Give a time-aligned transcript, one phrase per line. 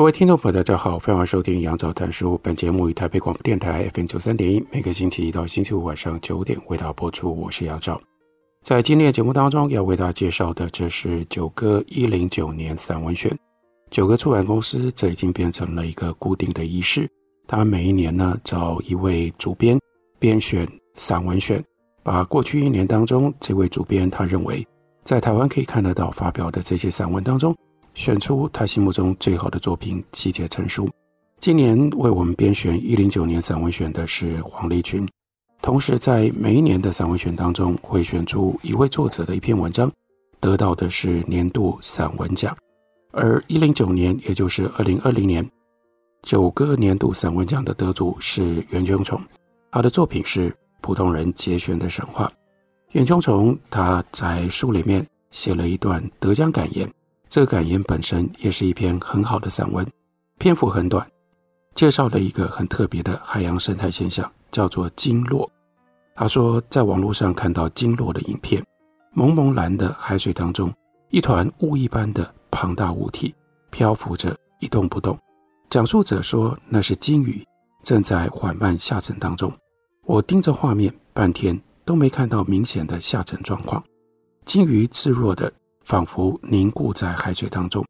[0.00, 2.40] 各位听众朋友，大家好，欢迎收听杨照谈书。
[2.42, 7.38] 本节目于台北广播电台 FM 九三点一，每个星期一到星期五晚上九点为大家播出。
[7.38, 8.00] 我是杨照。
[8.62, 13.30] 在今天的节目当中，要为大家介绍的，这是九歌一零九年散文选。
[13.90, 17.06] 九歌出版公司这已经变成了一个固定的仪式，
[17.46, 19.78] 他们每一年呢找一位主编
[20.18, 21.62] 编选散文选，
[22.02, 24.66] 把过去一年当中这位主编他认为
[25.04, 27.54] 在台湾可以看得到发表的这些散文当中。
[28.00, 30.88] 选出他心目中最好的作品，集结成书。
[31.38, 35.06] 今年为我们编选一零九年散文选的是黄立群，
[35.60, 39.92] 同时在每一年的散文选当中会选出一位作者的一篇文章，
[40.40, 42.56] 得到的是年度散文奖。
[43.12, 45.46] 而一零九年，也就是二零二零年，
[46.22, 49.20] 九个年度散文奖的得主是袁琼崇，
[49.70, 50.48] 他的作品是
[50.80, 52.24] 《普通人节选的神话》。
[52.92, 56.88] 袁琼崇他在书里面写了一段得奖感言。
[57.30, 59.86] 这个感言本身也是一篇很好的散文，
[60.38, 61.08] 篇幅很短，
[61.76, 65.48] 介绍了一个很特别的海洋生态现象，叫做鲸落。
[66.16, 68.60] 他说，在网络上看到鲸落的影片，
[69.12, 70.74] 蒙蒙蓝的海水当中，
[71.10, 73.32] 一团雾一般的庞大物体
[73.70, 75.16] 漂浮着，一动不动。
[75.70, 77.46] 讲述者说，那是鲸鱼
[77.84, 79.52] 正在缓慢下沉当中。
[80.04, 83.80] 我盯着画面半天都没看到明显的下沉状况，
[84.44, 85.52] 鲸鱼自若的。
[85.90, 87.84] 仿佛凝固在海水当中，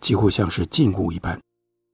[0.00, 1.38] 几乎像是静物一般。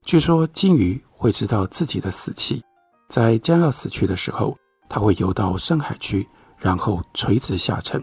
[0.07, 2.65] 据说鲸鱼会知道自己的死期，
[3.11, 4.57] 在将要死去的时候，
[4.89, 6.27] 它会游到深海区，
[6.57, 8.03] 然后垂直下沉。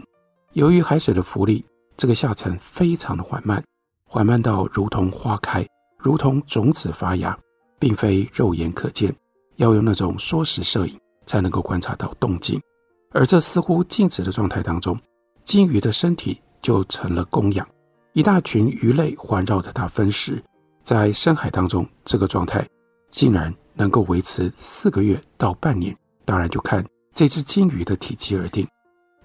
[0.52, 1.66] 由于海水的浮力，
[1.96, 3.60] 这个下沉非常的缓慢，
[4.06, 5.66] 缓慢到如同花开，
[5.98, 7.36] 如同种子发芽，
[7.80, 9.12] 并非肉眼可见，
[9.56, 12.62] 要用那种缩时摄影才能够观察到动静。
[13.10, 14.96] 而这似乎静止的状态当中，
[15.42, 16.40] 鲸鱼的身体。
[16.60, 17.66] 就成了供养，
[18.12, 20.42] 一大群鱼类环绕着它分食，
[20.82, 22.66] 在深海当中，这个状态
[23.10, 25.96] 竟然能够维持四个月到半年。
[26.24, 28.66] 当然，就看这只鲸鱼的体积而定。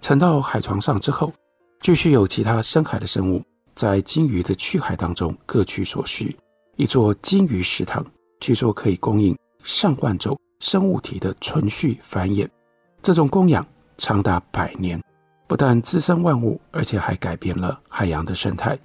[0.02, 1.34] 沉到海床上之后，
[1.82, 3.44] 继续有其他深海的生物
[3.76, 6.36] 在鲸鱼的躯骸当中各取所需。
[6.76, 8.06] 一座鲸鱼食堂，
[8.40, 12.48] 据说可以供应上万种生物体的存续繁衍。
[13.02, 13.66] 这种供养
[13.98, 15.02] 长达百年。
[15.54, 18.76] 不但滋生万物，而且还改变了海洋的生态。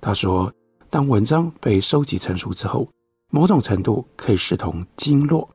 [0.00, 0.50] 他说，
[0.88, 2.88] 当文章被收集成书之后，
[3.30, 5.46] 某种程度可以视同经络，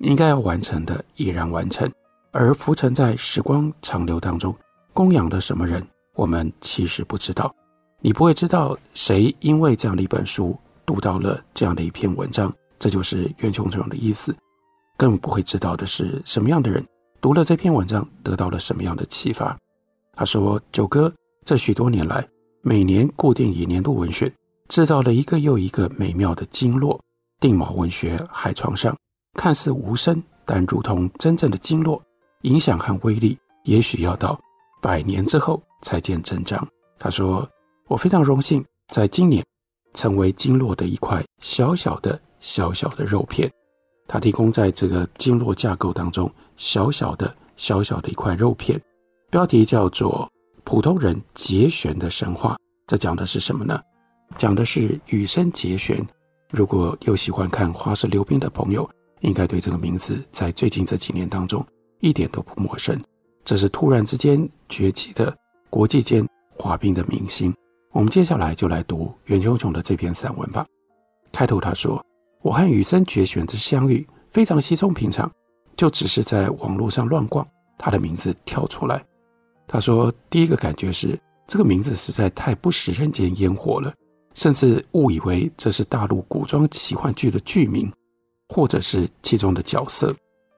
[0.00, 1.90] 应该要完成的已然完成，
[2.32, 4.54] 而浮沉在时光长流当中，
[4.92, 5.82] 供养了什么人，
[6.14, 7.50] 我们其实不知道。
[8.02, 10.54] 你不会知道谁因为这样的一本书
[10.84, 14.36] 读到了这样的一篇文章，这就是袁琼崇的意思。
[14.98, 16.86] 更不会知道的是，什么样的人
[17.22, 19.56] 读了这篇文章，得到了什么样的启发。
[20.20, 21.10] 他说：“九歌
[21.46, 22.28] 这许多年来，
[22.60, 24.30] 每年固定以年度文选，
[24.68, 27.00] 制造了一个又一个美妙的经络。
[27.40, 28.94] 定锚文学海床上，
[29.38, 32.02] 看似无声，但如同真正的经络，
[32.42, 34.38] 影响和威力，也许要到
[34.82, 36.68] 百年之后才见真章。”
[37.00, 37.48] 他说
[37.88, 39.42] ：“我非常荣幸，在今年
[39.94, 43.50] 成为经络的一块小小的、小小的肉片。
[44.06, 48.78] 他提供在这个经络架构当中小小的、小小的一块肉片。”
[49.30, 50.28] 标题叫做
[50.64, 52.54] 《普通人节选的神话》，
[52.88, 53.80] 这讲的是什么呢？
[54.36, 56.04] 讲的是羽生结弦。
[56.50, 58.90] 如果有喜欢看花式溜冰的朋友，
[59.20, 61.64] 应该对这个名字在最近这几年当中
[62.00, 63.00] 一点都不陌生。
[63.44, 65.32] 这是突然之间崛起的
[65.70, 66.26] 国际间
[66.58, 67.54] 滑冰的明星。
[67.92, 70.66] 我们接下来就来读袁琼琼的这篇散文吧。
[71.30, 72.04] 开头他说
[72.42, 75.30] ：“我和羽生结弦的相遇非常稀松平常，
[75.76, 77.46] 就只是在网络上乱逛，
[77.78, 79.00] 他的名字跳出来。”
[79.72, 83.94] 他说：“第一个感觉是这个名字实在太不食人间烟火了，
[84.34, 87.88] 甚至误以为这是大陆古装奇幻剧的剧名，
[88.48, 90.12] 或者是其中的角色。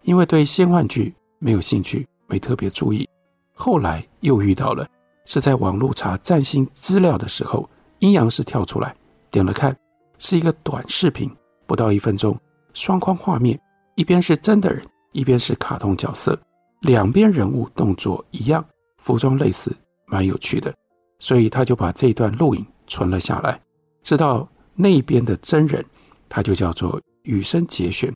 [0.04, 3.06] 因为对仙幻剧没有兴趣，没特别注意。
[3.52, 4.88] 后来又遇到了，
[5.26, 7.68] 是在网络查占星资料的时候，
[7.98, 8.96] 阴阳师跳出来，
[9.30, 9.76] 点了看，
[10.18, 11.30] 是一个短视频，
[11.66, 12.34] 不到一分钟，
[12.72, 13.60] 双框画面，
[13.94, 14.82] 一边是真的人，
[15.12, 16.40] 一边是卡通角色，
[16.80, 18.64] 两边人物动作一样。”
[19.02, 19.70] 服装类似，
[20.06, 20.72] 蛮有趣的。
[21.18, 23.60] 所以他就把这段录影存了下来，
[24.02, 25.84] 知道那边的真人
[26.28, 28.12] 他就叫做羽生结弦，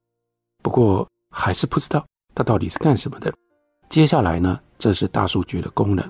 [0.62, 2.04] 不过还是不知道
[2.34, 3.32] 他到底是干什么的。
[3.88, 6.04] 接下来呢，这是大数据的功能，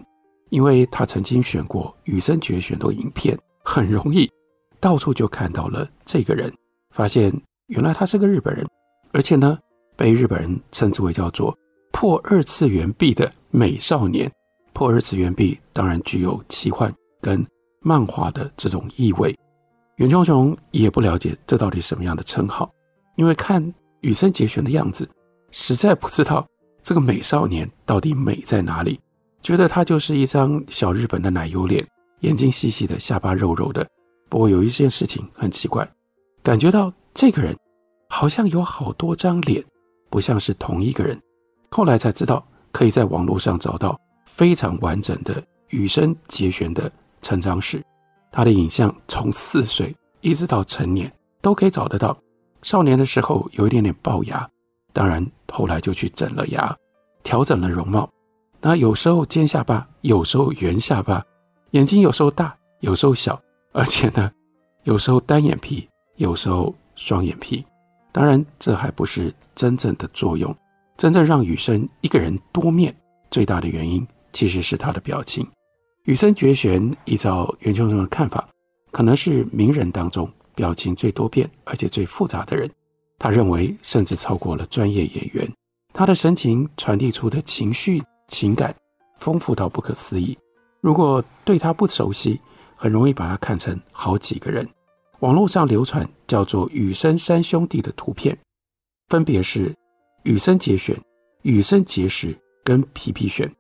[0.49, 4.31] 因为他曾经选过羽生结弦的影片，很容易
[4.81, 6.51] 到处就看到了这个人，
[6.95, 7.31] 发现
[7.67, 8.67] 原来他是个日本人，
[9.13, 9.59] 而且呢，
[9.97, 11.55] 被日本人称之为叫做
[11.93, 14.33] 破二次元壁的美少年。
[14.77, 17.43] 破二次元壁当然具有奇幻跟
[17.81, 19.35] 漫画的这种意味。
[19.95, 22.71] 袁琼琼也不了解这到底什么样的称号，
[23.15, 25.09] 因为看羽生结弦的样子，
[25.51, 26.47] 实在不知道
[26.83, 29.01] 这个美少年到底美在哪里，
[29.41, 31.83] 觉得他就是一张小日本的奶油脸，
[32.21, 33.89] 眼睛细细的，下巴肉肉的。
[34.29, 35.89] 不过有一件事情很奇怪，
[36.43, 37.57] 感觉到这个人
[38.11, 39.65] 好像有好多张脸，
[40.11, 41.19] 不像是同一个人。
[41.71, 43.99] 后来才知道，可以在网络上找到。
[44.37, 46.93] 非常完整的羽生结弦的
[47.23, 47.83] 成长史，
[48.31, 51.11] 他的影像从四岁一直到成年
[51.41, 52.15] 都可以找得到。
[52.61, 54.47] 少年的时候有一点点龅牙，
[54.93, 56.77] 当然后来就去整了牙，
[57.23, 58.07] 调整了容貌。
[58.61, 61.25] 那有时候尖下巴，有时候圆下巴，
[61.71, 63.41] 眼睛有时候大，有时候小，
[63.73, 64.31] 而且呢，
[64.85, 67.65] 有时候单眼皮，有时候双眼皮。
[68.13, 70.55] 当然，这还不是真正的作用，
[70.99, 72.95] 真正让羽生一个人多面
[73.31, 74.07] 最大的原因。
[74.37, 75.49] 其实是他的表情。
[76.05, 78.47] 羽生结弦依照袁琼琼的看法，
[78.91, 82.71] 可能是名人当中表情最多变而且最复杂的人。
[83.19, 85.51] 他认为，甚至超过了专业演员。
[85.95, 88.77] 他的神情传递出的情绪情感
[89.19, 90.37] 丰富到不可思议。
[90.83, 92.39] 如果对他不熟悉，
[92.77, 94.69] 很容易把他看成好几个人。
[95.21, 98.37] 网络上流传叫做“羽生三兄弟”的图片，
[99.09, 99.75] 分别是
[100.25, 100.95] 羽生结弦、
[101.41, 103.51] 羽生结实跟皮皮玄。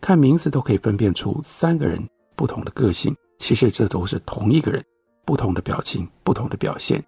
[0.00, 2.02] 看名字都可以分辨出三个人
[2.34, 4.84] 不同的个性，其实这都是同一个人，
[5.24, 7.02] 不同的表情，不同的表现。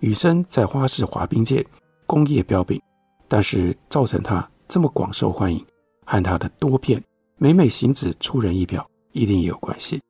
[0.00, 1.66] 羽生在花式滑冰界
[2.06, 2.80] 工业标炳，
[3.26, 5.64] 但是造成他这么广受欢迎，
[6.04, 7.02] 和他的多变、
[7.38, 10.00] 每每行止出人意表，一定也有关系。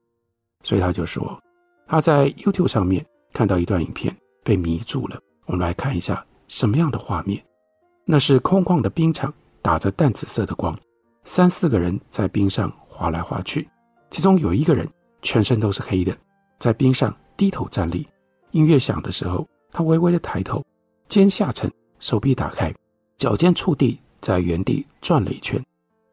[0.64, 1.40] 所以他就说，
[1.86, 5.20] 他在 YouTube 上面看到一段影片，被迷住了。
[5.46, 7.40] 我们来看一下什么样的画面，
[8.04, 9.32] 那是空旷的冰场，
[9.62, 10.76] 打着淡紫色的光。
[11.26, 13.68] 三四个人在冰上滑来滑去，
[14.12, 14.88] 其中有一个人
[15.22, 16.16] 全身都是黑的，
[16.60, 18.06] 在冰上低头站立。
[18.52, 20.64] 音乐响的时候，他微微的抬头，
[21.08, 22.72] 肩下沉，手臂打开，
[23.18, 25.60] 脚尖触地，在原地转了一圈，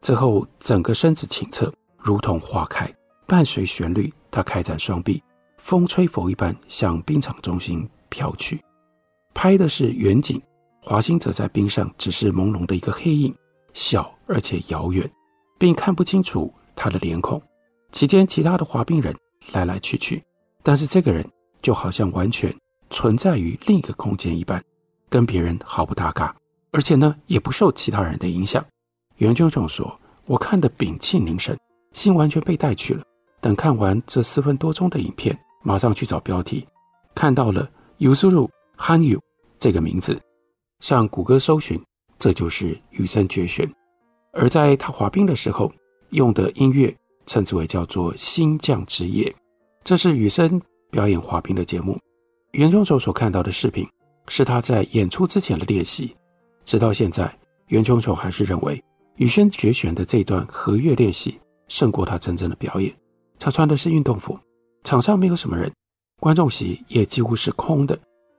[0.02, 2.92] 之后整个身子倾侧，如同花开。
[3.26, 5.22] 伴随旋律，他开展双臂，
[5.58, 8.60] 风吹拂一般向冰场中心飘去。
[9.32, 10.42] 拍的是远景，
[10.82, 13.32] 华星则在冰上只是朦胧的一个黑影。
[13.74, 15.08] 小而且遥远，
[15.58, 17.40] 并看不清楚他的脸孔。
[17.92, 19.14] 期间，其他的滑冰人
[19.52, 20.24] 来来去去，
[20.62, 21.28] 但是这个人
[21.60, 22.54] 就好像完全
[22.90, 24.62] 存在于另一个空间一般，
[25.08, 26.34] 跟别人毫不搭嘎，
[26.72, 28.64] 而且呢，也不受其他人的影响。
[29.16, 31.56] 袁炯炯说：“我看得屏气凝神，
[31.92, 33.02] 心完全被带去了。
[33.40, 36.66] 等看完这四分多钟的影片，马上去找标题，
[37.14, 37.68] 看到了
[37.98, 39.20] Yuzuru Hanyu
[39.58, 40.20] 这个名字，
[40.80, 41.80] 上谷歌搜寻。”
[42.24, 43.70] 这就是羽生结弦，
[44.32, 45.70] 而在他滑冰的时候
[46.12, 46.90] 用的音乐
[47.26, 49.28] 称之为叫做《星降之夜》，
[49.84, 50.58] 这是羽生
[50.90, 51.98] 表演滑冰的节目。
[52.52, 53.86] 袁琼琼所看到的视频
[54.28, 56.16] 是他在演出之前的练习。
[56.64, 57.30] 直到现在，
[57.66, 58.82] 袁琼琼还是认为
[59.16, 61.38] 羽生结弦的这段和乐练习
[61.68, 62.90] 胜过他真正的表演。
[63.38, 64.38] 他穿的是运动服，
[64.82, 65.70] 场上没有什么人，
[66.20, 67.98] 观众席也几乎是空的，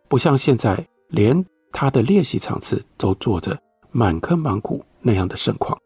[0.10, 3.56] 不像现在连他的练习场次都坐着。
[3.98, 5.80] 满坑满谷那样的盛况，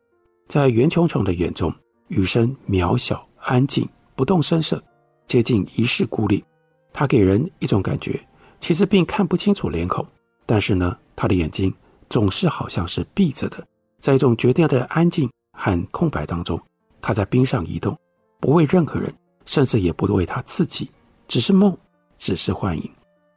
[0.48, 1.72] 在袁琼琼的眼中，
[2.08, 4.84] 雨生渺小、安静、不动声色，
[5.28, 6.44] 接近一世孤立。
[6.92, 8.20] 他给人一种感觉，
[8.60, 10.04] 其实并看不清楚脸孔，
[10.48, 11.72] 但是呢，他的眼睛
[12.10, 13.64] 总是好像是闭着的，
[14.00, 16.60] 在一种绝对的安静和空白当中，
[17.04, 17.96] 他在冰上移动，
[18.40, 19.14] 不为任何人，
[19.46, 20.90] 甚至也不为他自己，
[21.28, 21.78] 只是梦，
[22.18, 22.90] 只是幻影。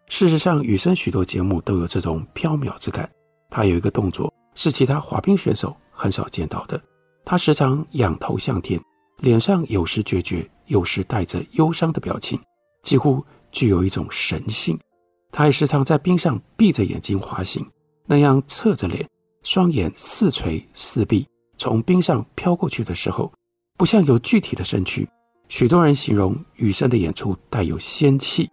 [0.09, 3.07] 事实上，雨生许多节目都有这种飘渺之感。
[3.51, 4.33] 他有一个动作。
[4.55, 6.81] 是其他滑冰选手很少见到的。
[7.25, 8.81] 他时常仰头向天，
[9.19, 12.41] 脸上有时决绝，有时带着忧伤的表情，
[12.83, 14.79] 几乎具有一种神性。
[15.31, 17.65] 他也时常在冰上闭着眼睛滑行，
[18.05, 19.09] 那样侧着脸，
[19.43, 23.33] 双眼似垂似闭，从冰上飘过去的时候，
[23.79, 25.09] 不像有具体的身躯。
[25.49, 28.51] 许多人形容羽生的演出带有仙气，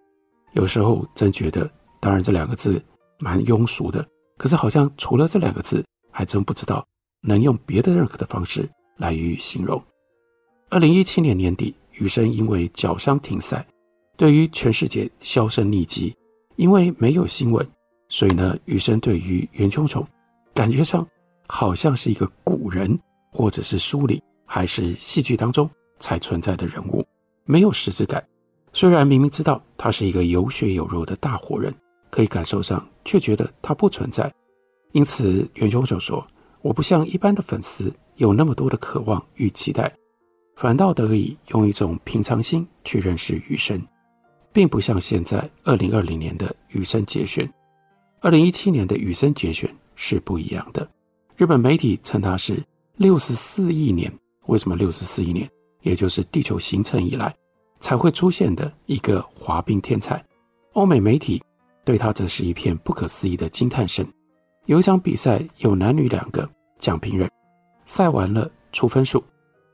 [0.53, 2.81] 有时候真觉得，当然这两个字
[3.19, 4.05] 蛮庸俗的。
[4.39, 6.84] 可是好像除了这两个字，还真不知道
[7.22, 9.84] 能用别的任何的方式来予以形容。
[10.69, 13.67] 二零一七年年底，羽生因为脚伤停赛，
[14.15, 16.15] 对于全世界销声匿迹。
[16.55, 17.65] 因为没有新闻，
[18.08, 20.05] 所以呢，羽生对于袁秋虫
[20.53, 21.08] 感觉上
[21.48, 22.98] 好像是一个古人，
[23.31, 25.69] 或者是书里还是戏剧当中
[26.00, 27.05] 才存在的人物，
[27.46, 28.22] 没有实质感。
[28.74, 31.74] 虽然明明知道他是一个有血有肉的大活人，
[32.09, 34.31] 可以感受上却觉得它不存在。
[34.91, 36.25] 因此，袁琼琼说
[36.61, 39.93] ：“我不像一般的粉丝有那么多的渴望与期待，
[40.55, 43.81] 反倒得以用一种平常心去认识雨生，
[44.51, 47.47] 并不像现在二零二零年的雨生节选，
[48.21, 50.87] 二零一七年的雨生节选是不一样的。
[51.37, 52.61] 日本媒体称他是
[52.97, 54.11] 六十四亿年，
[54.47, 55.49] 为什么六十四亿年？
[55.81, 57.33] 也就是地球形成以来。”
[57.81, 60.21] 才会出现的一个滑冰天才，
[60.73, 61.41] 欧美媒体
[61.83, 64.05] 对他则是一片不可思议的惊叹声。
[64.65, 66.48] 有一场比赛，有男女两个
[66.79, 67.29] 讲评人，
[67.86, 69.24] 赛完了出分数，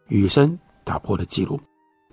[0.08, 1.60] 羽生打破了纪录。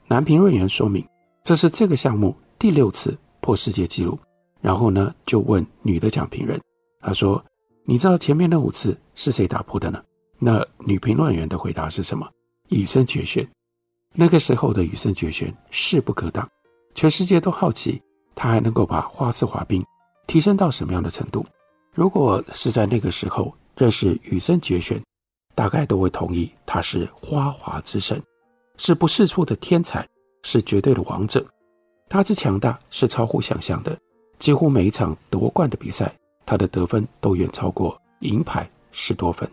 [0.08, 1.06] 男评论员说明，
[1.44, 4.18] 这是这个项目第六次破世界纪录。
[4.60, 6.60] 然后呢，就问女的讲评人，
[7.00, 7.44] 他说
[7.84, 10.00] ：“你知道前面那五次是谁打破的呢？”
[10.38, 12.28] 那女评论员的回答是什么？
[12.68, 13.48] 羽生结弦。
[14.14, 16.48] 那个时候的羽生结弦势不可挡，
[16.94, 18.00] 全世界都好奇
[18.34, 19.84] 他还能够把花式滑冰
[20.26, 21.44] 提升到什么样的程度。
[21.94, 25.02] 如果是在那个时候认识羽生结弦，
[25.54, 28.22] 大概都会同意他是花滑之神，
[28.78, 30.06] 是不世出的天才，
[30.42, 31.44] 是绝对的王者。
[32.08, 33.98] 他之强大是超乎想象的，
[34.38, 36.14] 几乎每一场夺冠的比赛，
[36.46, 39.48] 他的得分都远超过银牌十多分。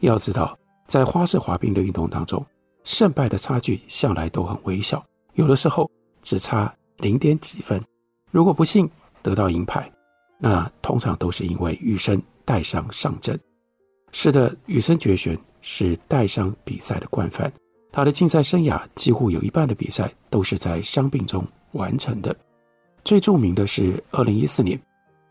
[0.00, 2.44] 要知道，在花式滑冰的运动当中，
[2.84, 5.04] 胜败的差距向来都很微小，
[5.34, 5.90] 有的时候
[6.22, 7.80] 只差零点几分。
[8.30, 8.88] 如果不幸
[9.22, 9.90] 得到银牌，
[10.38, 13.38] 那通常都是因为羽生带伤上阵。
[14.12, 17.52] 是的，羽生结弦是带伤比赛的惯犯，
[17.90, 22.34] 他的竞赛生涯几乎有一半的比赛都是在伤病中完成的。
[23.04, 24.80] 最著名的是二零一四年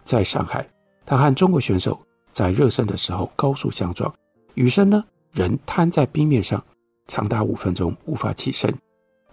[0.04, 0.68] 在上海，
[1.06, 2.00] 他和中国选手
[2.32, 4.14] 在热身的时候高速相撞，
[4.54, 6.64] 羽生呢人瘫在冰面上。
[7.08, 8.76] 长达五分钟无法起身，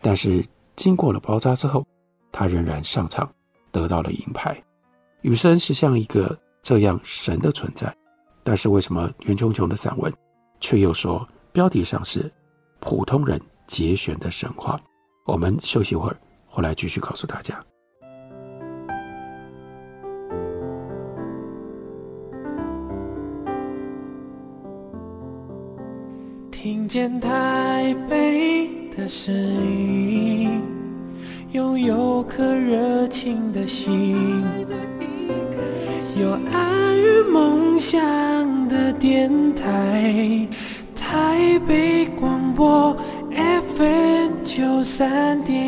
[0.02, 0.45] 但是
[0.76, 1.83] 经过了包扎之后，
[2.31, 3.26] 他仍然上场
[3.73, 4.57] 得到了银牌。
[5.23, 7.93] 雨生是像一个这样神的存在，
[8.45, 10.12] 但是为什么袁琼琼的散文
[10.61, 12.31] 却又说标题上是
[12.79, 14.81] 普通人节选的神话？
[15.25, 17.64] 我们休息一会儿，回来继续告诉大家。
[26.50, 30.62] 听见台北的声音，
[31.52, 34.42] 拥有颗热情的心，
[36.18, 37.99] 有爱与梦想
[38.71, 40.49] 的电台，
[40.97, 42.97] 台北广播
[43.76, 45.61] FM 九三点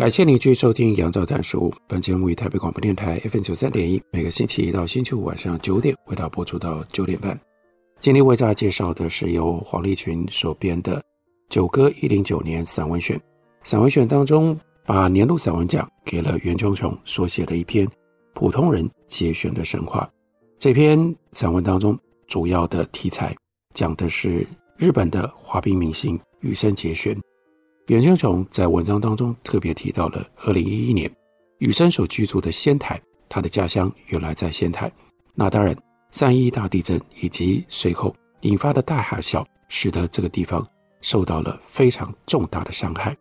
[0.00, 1.70] 感谢您继续收听《杨照谈书》。
[1.86, 7.38] 本节目以台北广播电台 FM 九三点一，每个星期一到星期五晚上九点为大家播出到九点半。
[8.00, 10.96] 今天为大家介绍的是由黄立群所编的
[11.50, 13.14] 《九歌一零九年散文选》。
[13.62, 17.86] 散文选当中，把年度散文奖给了袁琼琼所写的一篇
[18.32, 20.10] 《普通人节选的神话》。
[20.58, 21.94] 这篇散文当中
[22.26, 23.36] 主要的题材
[23.74, 24.46] 讲的是
[24.78, 27.14] 日本的滑冰明星羽生结弦。
[27.90, 31.10] 袁琼琼在文章当中特别提到了二零一一年
[31.58, 34.88] 羽生所居住的仙台，他的家乡原来在仙台。
[35.34, 35.76] 那当然，
[36.12, 40.64] 三一大地震以及随后引发的大海啸，使得这个地方
[41.00, 43.16] 受到了非常重大的伤害。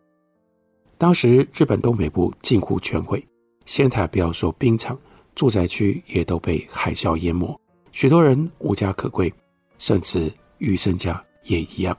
[0.99, 3.27] 当时日本东北部近乎全毁，
[3.65, 4.95] 仙台不要说冰场，
[5.33, 7.59] 住宅区也都被海啸淹没，
[7.91, 9.33] 许多人无家可归，
[9.79, 11.97] 甚至羽生家也一样。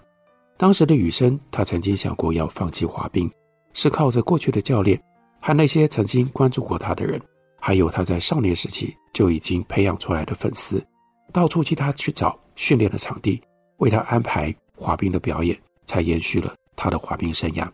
[0.60, 3.32] 当时的雨生，他曾经想过要放弃滑冰，
[3.72, 5.02] 是靠着过去的教练
[5.40, 7.18] 和那些曾经关注过他的人，
[7.58, 10.86] 还有他在少年时期就已经培养出来的粉丝，
[11.32, 13.40] 到处替他去找训练的场地，
[13.78, 17.66] 为他安排滑冰的表演，才延续了他的滑冰生涯。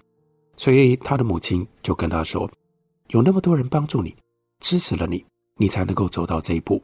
[0.57, 2.49] 所以他的母亲就跟他说
[3.11, 4.15] ：“有那么多人帮助你，
[4.61, 5.27] 支持了你，
[5.57, 6.81] 你才能够走到这一步。”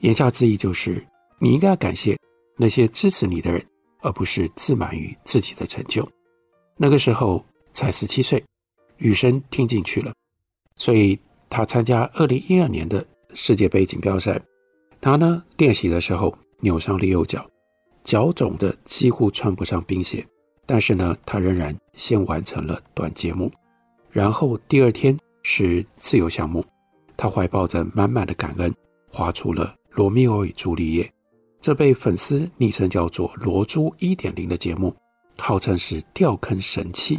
[0.00, 1.06] 言下之意就是，
[1.38, 2.18] 你应该要感谢
[2.56, 3.62] 那些支持你的人。
[4.04, 6.06] 而不是自满于自己的成就。
[6.76, 8.44] 那个时候才十七岁，
[8.98, 10.12] 羽生听进去了，
[10.76, 11.18] 所以
[11.48, 14.40] 他参加二零一二年的世界杯锦标赛。
[15.00, 17.44] 他呢练习的时候扭伤了右脚，
[18.04, 20.26] 脚肿得几乎穿不上冰鞋，
[20.66, 23.50] 但是呢，他仍然先完成了短节目。
[24.10, 26.64] 然后第二天是自由项目，
[27.16, 28.74] 他怀抱着满满的感恩，
[29.10, 31.02] 画出了《罗密欧与朱丽叶》。
[31.64, 34.94] 这被粉丝昵称叫做“罗珠一点零”的节目，
[35.38, 37.18] 号称是掉坑神器，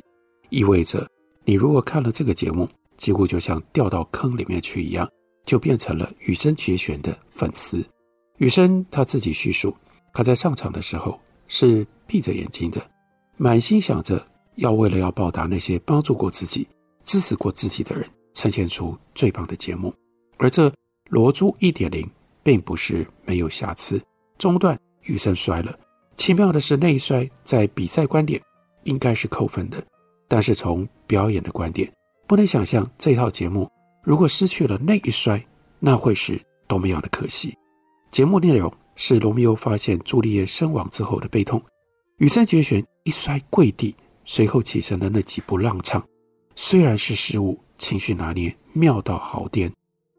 [0.51, 1.09] 意味着
[1.45, 5.09] 你如果看了这个节目，几乎就像掉到坑里面去一样，
[5.47, 7.83] 就变成了羽生结弦的粉丝。
[8.37, 9.75] 羽生他自己叙述，
[10.13, 12.79] 他在上场的时候是闭着眼睛的，
[13.37, 14.23] 满心想着
[14.57, 16.67] 要为了要报答那些帮助过自己、
[17.03, 19.91] 支持过自己的人，呈现出最棒的节目。
[20.37, 20.71] 而这
[21.09, 22.07] 罗珠一点零
[22.43, 23.99] 并不是没有瑕疵。
[24.38, 25.77] 中段羽生摔了，
[26.18, 28.42] 奇妙的是那一摔在比赛观点
[28.84, 29.84] 应该是扣分的，
[30.27, 31.92] 但是从表演的观点，
[32.27, 33.70] 不能想象这套节目
[34.04, 35.44] 如果失去了那一摔，
[35.80, 37.56] 那会是多么样的可惜。
[38.12, 41.62] 节目内容是罗密欧发现朱丽叶身亡之后的悲痛，
[42.18, 46.01] 羽生结弦一摔跪地，随后起身的那几步踉跄，
[46.56, 49.72] 虽然是失误，情绪拿捏妙到毫巅。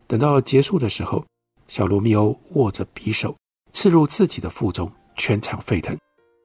[0.06, 1.24] 等到结束的时候，
[1.68, 3.34] 小罗密欧握着匕首。
[3.76, 5.94] 刺入自己的腹中，全场沸腾，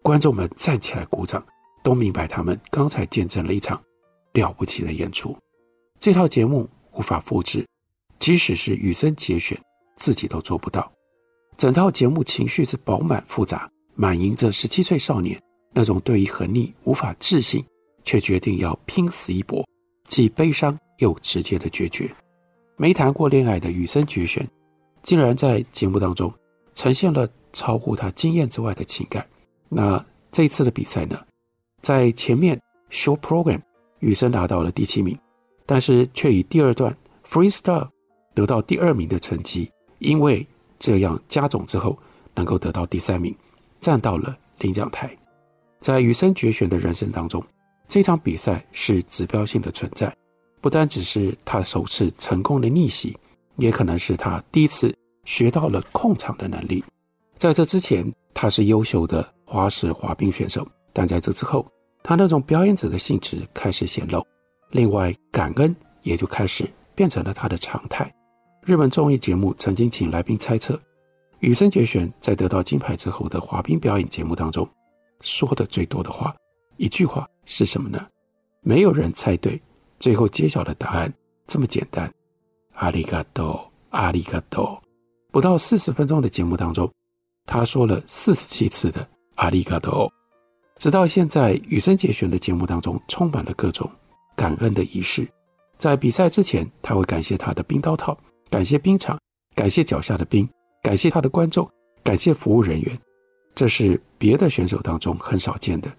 [0.04, 1.42] 观众们站起来鼓掌，
[1.82, 3.82] 都明白他们刚才见证了一场
[4.34, 5.34] 了不起的演出。
[5.98, 7.66] 这套节目无法复制，
[8.20, 9.58] 即使是羽生结弦
[9.96, 10.92] 自己都做不到。
[11.56, 17.64] 整套节目情绪是饱满复杂，满盈着十七岁少年那种对于横逆无法置信，
[18.04, 19.66] 却决定要拼死一搏，
[20.10, 22.14] 既悲伤又直接的决绝。
[22.76, 24.46] 没谈过恋爱的羽生结弦，
[25.02, 26.30] 竟然在节目当中。
[26.74, 29.26] 呈现了超乎他经验之外的情感。
[29.70, 31.20] 那这一次的比赛呢，
[31.82, 32.60] 在前面
[32.90, 33.62] show program，
[34.00, 35.18] 羽生拿到了第七名，
[35.66, 36.96] 但是却以第二段
[37.28, 37.88] freestyle
[38.34, 40.46] 得到第二名的成绩，因为
[40.80, 41.98] 这样加总之后
[42.34, 43.36] 能够得到第三名，
[43.80, 45.10] 站到了领奖台。
[45.80, 47.44] 在羽生结弦的人生当中，
[47.88, 50.16] 这场比赛是指标性的存在，
[50.62, 53.18] 不单只是他首次成功的逆袭，
[53.58, 54.96] 也可能是他第一次。
[55.24, 56.84] 学到了控场的能力，
[57.38, 61.66] 在这之前，他是优秀的花式滑冰选手，但在这之后，
[62.04, 64.26] 他那种表演者的性质开始显露。
[64.72, 68.12] 另外，感恩也就开始变成了他的常态。
[68.64, 70.80] 日本综艺节目曾经请来宾猜测，
[71.40, 74.68] 羽生结弦在得到金牌之后的滑冰表演节目当中，
[75.22, 76.36] 说的最多的话，
[76.78, 78.08] 一句话是什么呢？
[78.62, 79.62] 没有人猜对，
[80.00, 81.14] 最后揭晓的答案
[81.48, 82.12] 这么简单：
[82.74, 84.81] 阿里嘎多，阿里嘎多。
[85.32, 86.92] 不到四十分钟的节目当中，
[87.46, 90.12] 他说了四十七次的“阿里嘎多”。
[90.78, 93.90] 直到现在，羽生结弦的节目当中充满了各种
[94.36, 95.26] 感恩的仪式。
[95.78, 98.18] 在比赛之前，他会感谢他的冰刀套，
[98.50, 99.18] 感谢冰场，
[99.56, 100.48] 感谢脚下的冰，
[100.84, 101.70] 感谢他的观众，
[102.04, 103.00] 感谢服务人员。
[103.56, 105.90] 这是别的选手当中很少见的。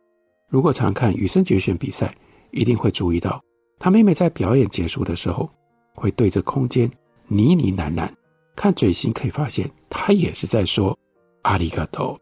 [0.51, 2.15] 如果常看羽生结弦比赛，
[2.51, 3.43] 一定会注意到，
[3.79, 5.49] 他每每在表演结束的时候，
[5.95, 6.87] 会对着空间
[7.29, 8.11] 呢呢喃喃。
[8.55, 10.97] 看嘴型可以发现，他也是在说
[11.43, 12.19] “阿里嘎多”。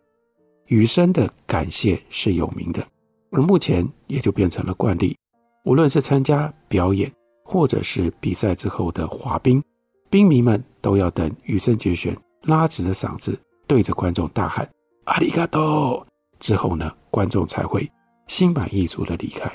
[0.67, 2.87] 羽生的感谢是有名的，
[3.31, 5.17] 而目前也就变成了惯例。
[5.65, 7.13] 无论是参加表演，
[7.45, 9.63] 或者是比赛之后的滑冰，
[10.09, 14.69] 冰迷们都要等羽生结弦拉直的嗓子，对着观众大喊
[15.05, 16.07] “阿里嘎多”
[16.39, 17.91] 之后呢，观众才会
[18.29, 19.51] 心满意足的离开。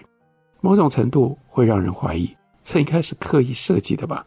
[0.60, 4.26] 某种程度会让人怀疑，这应该是刻意设计的吧？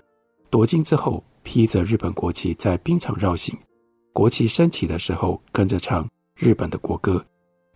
[0.49, 1.23] 夺金之后。
[1.49, 3.57] 披着日本国旗在冰场绕行，
[4.13, 6.07] 国旗升起的时候跟着唱
[6.37, 7.25] 日本的国歌，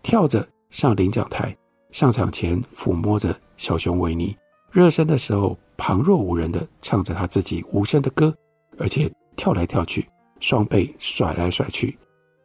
[0.02, 1.56] 跳着上领奖台，
[1.90, 4.36] 上场前抚摸着小熊维尼，
[4.70, 8.36] 热身的时候旁若无人的唱着他自己无声的歌，
[8.76, 10.06] 而且跳来跳去，
[10.38, 11.96] 双臂甩来甩去。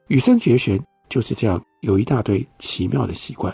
[0.08, 3.54] 羽生结弦就是这样，有一大堆奇妙的习惯。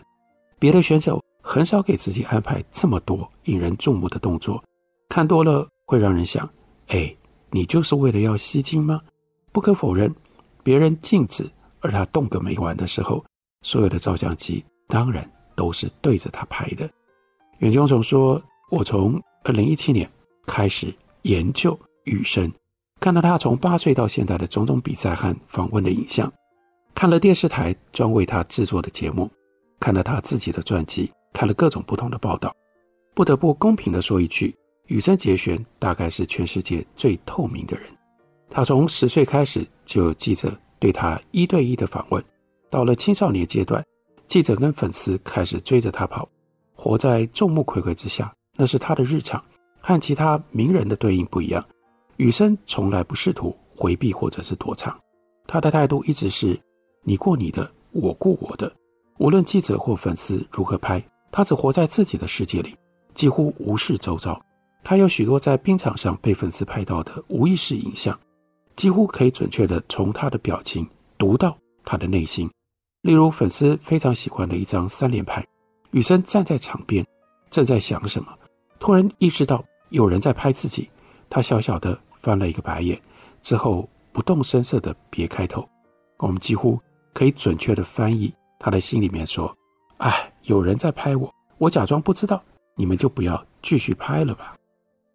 [0.60, 4.64] 别的选手很少给自己安排这么多引人注目的动作，
[5.10, 6.48] 看多了会让人想，
[6.90, 7.12] 哎。
[7.54, 9.00] 你就是为了要吸睛吗？
[9.52, 10.12] 不可否认，
[10.64, 11.48] 别人静止，
[11.82, 13.24] 而他动个没完的时候，
[13.62, 16.90] 所有的照相机当然都是对着他拍的。
[17.60, 20.10] 远雄总说：“我从二零一七年
[20.48, 22.52] 开始研究羽生，
[23.00, 26.34] 看到他从八岁到现在的种种比赛和访问的影像，
[26.96, 29.30] 看了电视台专为他制作的节目，
[29.80, 32.52] 看了他自己的传记，看了各种不同的报道，
[33.14, 34.56] 不得不公平地说一句。”
[34.94, 37.86] 羽生结弦大概是全世界最透明的人。
[38.48, 42.24] 他从十岁开始就有记者对他一对一的访问，
[42.70, 43.84] 到了青少年阶段，
[44.28, 46.30] 记者跟粉丝开始追着他跑，
[46.76, 49.44] 活在众目睽睽之下，那是他的日常。
[49.80, 51.66] 和其他名人的对应不一样，
[52.18, 54.96] 羽生从来不试图回避或者是躲藏，
[55.48, 56.56] 他的态度一直是：
[57.02, 58.72] 你过你的，我过我的，
[59.18, 62.76] 无论记者或粉丝如何拍，他只活在自己的世界里，
[63.16, 64.40] 几乎无视周遭。
[64.84, 68.20] 他有许多在冰场上被粉丝拍到的无意识影像，
[68.76, 72.50] 几乎可以准确的从他的表情读到他的内心。
[73.02, 75.46] 例如，粉丝非常喜欢的一张三连拍，
[75.92, 77.06] 雨生站在场边，
[77.50, 78.34] 正在想什么，
[78.80, 80.90] 突然意识到有人在拍自己，
[81.30, 83.00] 他小小的翻了一个白眼，
[83.42, 85.68] 之后不动声色地别开头。
[86.18, 86.80] 我们几乎
[87.14, 89.54] 可以准确地翻译他的心里面说
[90.00, 92.42] ：“哎，有人在拍我，我假装不知道，
[92.76, 94.56] 你们就不要继续拍了吧。”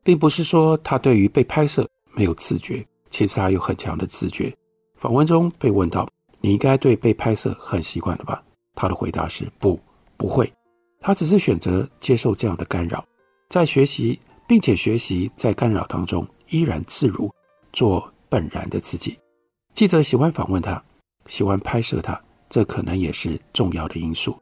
[0.08, 4.50] 并不是说他对于被拍摄没有自觉，其实他有很强的自觉。
[4.96, 6.08] 访问中被问到
[6.40, 8.42] ：“你应该对被拍摄很习惯了吧？”
[8.74, 9.78] 他的回答是：“不，
[10.16, 10.50] 不会。
[10.98, 13.04] 他只是选择接受这样的干扰，
[13.50, 17.30] 在学习，并且学习在干扰当中依然自如，
[17.74, 19.14] 做本然的自己。”
[19.76, 20.82] 记者喜欢访问他，
[21.26, 22.18] 喜欢拍摄他，
[22.48, 24.34] 这可能也是重要的因素。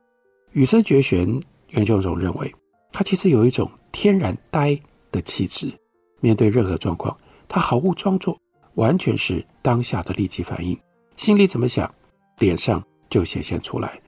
[0.52, 1.28] 羽生结弦，
[1.70, 2.54] 袁琼荣认为
[2.92, 5.72] 他其实有一种天然呆的气质，
[6.20, 7.16] 面对任何状况，
[7.48, 8.38] 他毫无装作，
[8.74, 10.78] 完全是当下的立即反应，
[11.16, 11.92] 心里怎么想，
[12.38, 14.00] 脸上就显现出来。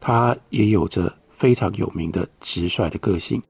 [0.00, 3.42] 他也有着非常有名的直率的个性，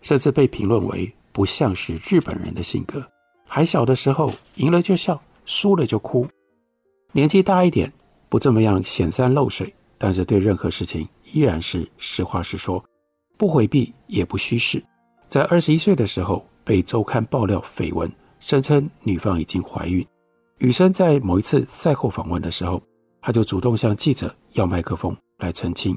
[0.00, 3.06] 甚至被评论为不像是日本人的性格。
[3.46, 6.26] 还小的时候，赢了就笑，输了就哭；
[7.12, 7.92] 年纪大一点，
[8.28, 12.82] 不这么样显山露水，但是对任何事情依然是实话实说，
[13.36, 14.82] 不回避也不虚饰。
[15.28, 18.10] 在二十一岁的时候，被周刊爆料绯闻，
[18.40, 20.04] 声称女方已经怀孕。
[20.56, 22.82] 羽生在某一次赛后访问的时候，
[23.20, 25.96] 他就主动向记者要麦克风来澄清，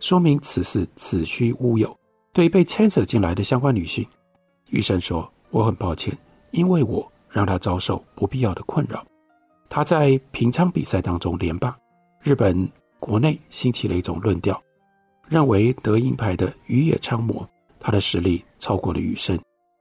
[0.00, 1.96] 说明此事子虚乌有。
[2.32, 4.04] 对于被牵扯进来的相关女性，
[4.70, 6.12] 羽生说：“我很抱歉，
[6.50, 9.04] 因为我让她遭受不必要的困扰。”
[9.70, 11.76] 他在平昌比赛当中连霸，
[12.20, 12.68] 日本
[12.98, 14.60] 国内兴起了一种论调，
[15.28, 17.48] 认为得银牌的宇野昌磨。
[17.84, 19.36] 他的实力超过了羽生，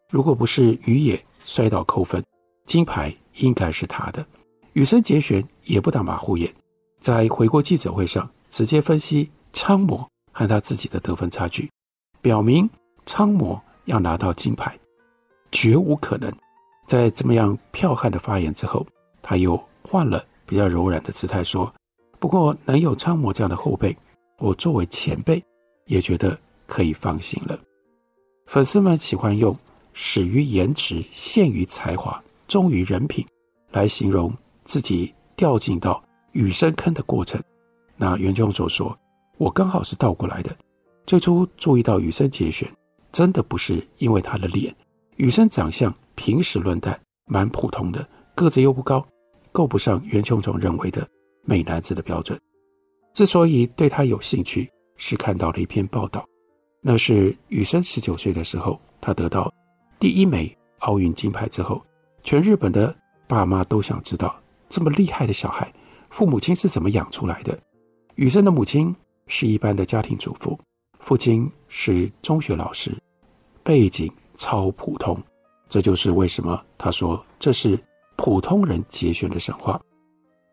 [0.09, 2.23] 如果不是宇野摔倒扣分，
[2.65, 4.25] 金牌应该是他的。
[4.73, 6.51] 羽生结弦也不打马虎眼，
[6.99, 11.69] 在回国记者会上直接分析昌磨和他自己的得分差距，
[12.21, 12.67] 表明
[13.05, 14.75] 昌磨要拿到金牌
[15.51, 16.33] 绝无可能。
[16.87, 18.83] 在这么样剽悍的发言之后，
[19.21, 21.71] 他又换了比较柔软的姿态说
[22.19, 23.95] ：“不过能有昌磨这样的后辈，
[24.39, 25.43] 我作为前辈
[25.85, 26.35] 也觉得
[26.65, 27.59] 可以放心了。”
[28.51, 29.57] 粉丝们喜欢用
[29.95, 33.25] “始于颜值，陷于才华，忠于人品”
[33.71, 34.29] 来形容
[34.65, 37.41] 自己掉进到羽生坑的过程。
[37.95, 38.93] 那袁琼所说
[39.39, 40.53] ：“我刚好是倒过来的。
[41.07, 42.69] 最初注意到羽生结弦，
[43.13, 44.75] 真的不是因为他的脸。
[45.15, 49.01] 羽生长相平时论淡，蛮普通的，个子又不高，
[49.53, 51.07] 够不上袁琼琼认为的
[51.45, 52.37] 美男子的标准。
[53.13, 56.27] 之所以对他有兴趣，是看到了一篇报道。”
[56.81, 59.53] 那是羽生十九岁的时候，他得到
[59.99, 61.79] 第一枚奥运金牌之后，
[62.23, 62.93] 全日本的
[63.27, 64.35] 爸妈都想知道
[64.67, 65.71] 这么厉害的小孩，
[66.09, 67.57] 父母亲是怎么养出来的。
[68.15, 68.93] 羽生的母亲
[69.27, 70.59] 是一般的家庭主妇，
[70.99, 72.91] 父亲是中学老师，
[73.63, 75.15] 背景超普通。
[75.69, 77.79] 这就是为什么他说这是
[78.17, 79.79] 普通人节选的神话。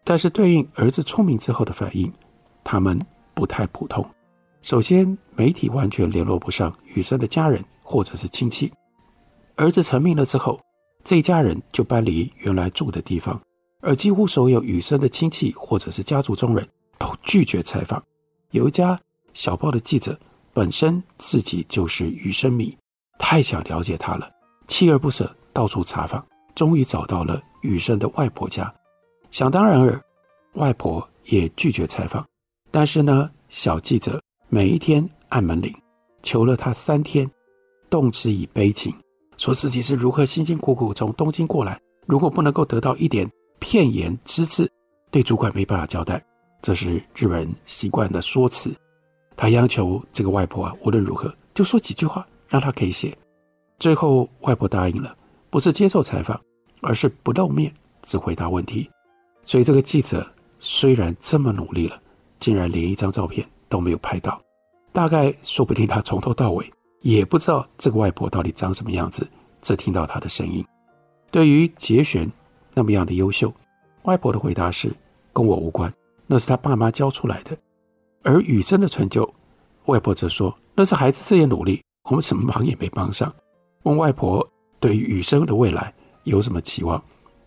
[0.05, 2.13] 但是对应儿子聪明之后的反应，
[2.63, 2.99] 他们
[3.35, 4.07] 不太普通。
[4.61, 8.71] 首先，媒体完全联络不上羽生的家人或者是亲戚。
[9.55, 10.61] 儿子成名了之后，
[11.05, 13.41] 这一家人就搬离原来住的地方，
[13.81, 16.69] 而几乎所有羽生的亲戚或者是家族中人
[16.99, 18.03] 都拒绝采访。
[18.51, 19.01] 有一家
[19.33, 20.19] 小报的记者
[20.53, 22.77] 本身自己就是羽生迷，
[23.19, 24.29] 太想了解他了，
[24.67, 28.73] 锲而不舍到处查访，终于找到了羽生的外婆家。
[29.31, 30.01] 想当然尔，
[30.55, 32.27] 外婆也拒绝采访。
[32.71, 34.21] 但是呢，小记者。
[34.51, 35.71] 每一天按门铃，
[36.23, 37.31] 求了他三天，
[37.91, 38.91] 动之以悲情，
[39.37, 44.67] 说自己是如何辛辛苦苦从东京过来，如果不能够得到一点片言之字，
[45.11, 46.25] 对主管没办法交代，
[46.63, 48.75] 这是日本人习惯的说辞。
[49.37, 53.15] 他央求这个外婆啊，无论如何就说几句话，让他可以写。
[53.79, 55.15] 最后外婆答应了，
[55.51, 56.41] 不是接受采访，
[56.81, 57.71] 而是不露面，
[58.03, 58.89] 只回答问题。
[59.45, 60.27] 所以这个记者
[60.59, 62.01] 虽然这么努力了，
[62.41, 63.47] 竟然连一张照片。
[63.69, 64.41] 都没有拍到，
[64.93, 69.29] 大概说不定他从头到尾也不知道这个外婆到底长什么样子，
[69.63, 70.65] 只听到她的声音。
[71.31, 72.31] 对于节选
[72.75, 73.53] 那么样的优秀，
[74.03, 74.91] 外婆的回答是
[75.33, 75.93] 跟我无关，
[76.27, 77.57] 那是他爸妈教出来的。
[78.23, 79.31] 而雨生的成就，
[79.87, 83.33] 外婆则说那是孩子自己努力，我们什么忙也没帮上。
[83.85, 84.47] 问外婆
[84.81, 85.93] 对于雨生的未来
[86.25, 87.03] 有什么期望，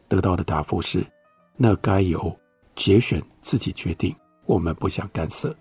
[0.07, 1.03] 得到的答复是
[1.57, 2.33] 那该由
[2.75, 4.15] 节选自己决定。
[4.45, 5.55] 我们不想干涉。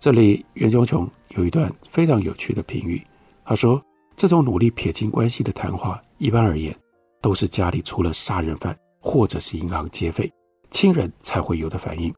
[0.00, 3.02] 这里袁琼琼有一段非常有趣的评语，
[3.44, 3.82] 他说
[4.16, 6.74] ：“这种努力撇清关系的谈话，一般而言，
[7.20, 10.32] 都是家里出了杀人犯或者是银行劫匪，
[10.70, 12.14] 亲人才会有的反应。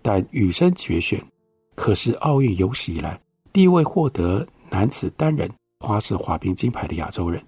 [0.00, 1.20] 但羽生结弦
[1.74, 3.18] 可是奥运有史以来
[3.52, 7.42] 第一位获得男子单人花式滑冰金牌的亚洲人，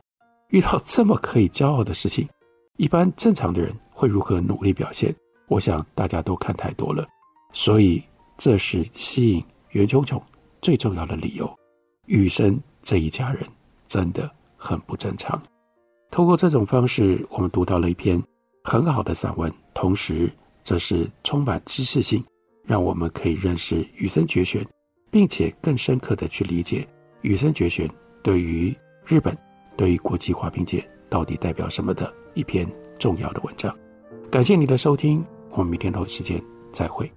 [0.48, 2.28] 遇到这么可以骄傲的事情，
[2.76, 5.14] 一般正常的人会如何努力表现？
[5.46, 7.06] 我想大家都看太多了，
[7.52, 8.02] 所以
[8.36, 9.44] 这是吸引。”
[9.76, 10.18] 袁琼琼
[10.62, 11.54] 最重要的理由，
[12.06, 13.46] 羽生这一家人
[13.86, 15.40] 真的很不正常。
[16.10, 18.20] 透过这种方式，我们读到了一篇
[18.64, 20.30] 很好的散文，同时
[20.64, 22.24] 这是充满知识性，
[22.64, 24.66] 让我们可以认识羽生结弦，
[25.10, 26.88] 并且更深刻的去理解
[27.20, 27.86] 羽生结弦
[28.22, 29.36] 对于日本、
[29.76, 32.66] 对于国际滑冰界到底代表什么的一篇
[32.98, 33.76] 重要的文章。
[34.30, 37.12] 感谢你的收听，我们明天同一时间再会。